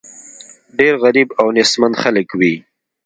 [0.77, 2.55] ډېر غریب او نېستمن خلک وي.